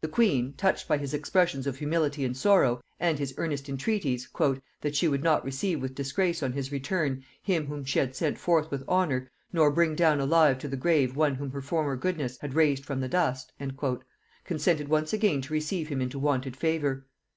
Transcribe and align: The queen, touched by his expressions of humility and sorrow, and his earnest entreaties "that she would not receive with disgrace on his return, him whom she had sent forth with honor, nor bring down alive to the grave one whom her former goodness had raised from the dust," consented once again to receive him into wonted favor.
The 0.00 0.08
queen, 0.08 0.54
touched 0.56 0.88
by 0.88 0.98
his 0.98 1.14
expressions 1.14 1.64
of 1.64 1.78
humility 1.78 2.24
and 2.24 2.36
sorrow, 2.36 2.80
and 2.98 3.16
his 3.20 3.32
earnest 3.36 3.68
entreaties 3.68 4.28
"that 4.80 4.96
she 4.96 5.06
would 5.06 5.22
not 5.22 5.44
receive 5.44 5.80
with 5.80 5.94
disgrace 5.94 6.42
on 6.42 6.50
his 6.54 6.72
return, 6.72 7.22
him 7.40 7.66
whom 7.68 7.84
she 7.84 8.00
had 8.00 8.16
sent 8.16 8.36
forth 8.36 8.68
with 8.72 8.82
honor, 8.88 9.30
nor 9.52 9.70
bring 9.70 9.94
down 9.94 10.18
alive 10.18 10.58
to 10.58 10.66
the 10.66 10.76
grave 10.76 11.14
one 11.14 11.36
whom 11.36 11.52
her 11.52 11.62
former 11.62 11.94
goodness 11.94 12.36
had 12.38 12.54
raised 12.54 12.84
from 12.84 12.98
the 12.98 13.06
dust," 13.08 13.52
consented 14.42 14.88
once 14.88 15.12
again 15.12 15.40
to 15.42 15.52
receive 15.52 15.86
him 15.86 16.00
into 16.00 16.18
wonted 16.18 16.56
favor. 16.56 17.06